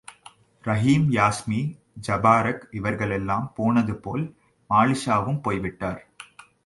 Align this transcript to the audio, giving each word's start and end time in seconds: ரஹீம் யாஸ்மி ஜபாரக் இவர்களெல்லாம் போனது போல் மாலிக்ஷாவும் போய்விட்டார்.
ரஹீம் 0.63 1.05
யாஸ்மி 1.11 1.59
ஜபாரக் 2.07 2.63
இவர்களெல்லாம் 2.71 3.47
போனது 3.55 3.95
போல் 3.95 4.25
மாலிக்ஷாவும் 4.69 5.39
போய்விட்டார். 5.41 6.01